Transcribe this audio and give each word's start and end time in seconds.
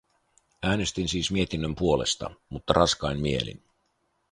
Äänestin 0.63 1.07
siis 1.07 1.31
mietinnön 1.31 1.75
puolesta, 1.75 2.31
mutta 2.49 2.73
raskain 2.73 3.19
mielin. 3.19 3.63